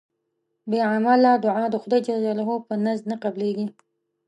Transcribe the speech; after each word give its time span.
بی 0.69 0.77
عمله 0.89 1.31
دوعا 1.43 1.65
د 1.71 1.75
خدای 1.83 1.99
ج 2.05 2.09
په 2.67 2.73
نزد 2.85 3.05
نه 3.11 3.17
قبلېږي 3.23 3.67